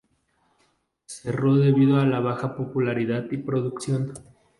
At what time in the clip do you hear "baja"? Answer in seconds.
2.19-2.55